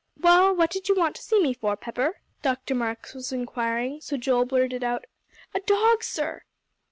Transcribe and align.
"Well, 0.19 0.55
what 0.55 0.71
did 0.71 0.89
you 0.89 0.95
want 0.95 1.15
to 1.17 1.21
see 1.21 1.39
me 1.39 1.53
for, 1.53 1.77
Pepper?" 1.77 2.21
Dr. 2.41 2.73
Marks 2.73 3.13
was 3.13 3.31
inquiring, 3.31 4.01
so 4.01 4.17
Joel 4.17 4.45
blurted 4.45 4.83
out, 4.83 5.05
"A 5.53 5.59
dog, 5.59 6.03
sir." 6.03 6.41